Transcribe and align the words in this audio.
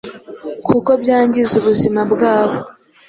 kuko 0.67 0.89
byangiza 1.01 1.53
ubuzima 1.61 2.01
bwabo 2.11 2.59